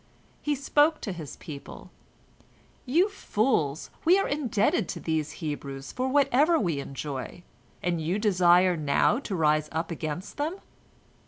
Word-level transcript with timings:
He 0.41 0.55
spoke 0.55 0.99
to 1.01 1.11
his 1.11 1.35
people, 1.35 1.91
"You 2.87 3.07
fools, 3.07 3.91
we 4.03 4.17
are 4.17 4.27
indebted 4.27 4.89
to 4.89 4.99
these 4.99 5.33
Hebrews 5.33 5.91
for 5.91 6.07
whatever 6.09 6.59
we 6.59 6.79
enjoy, 6.79 7.43
and 7.83 8.01
you 8.01 8.17
desire 8.17 8.75
now 8.75 9.19
to 9.19 9.35
rise 9.35 9.69
up 9.71 9.91
against 9.91 10.37
them?" 10.37 10.55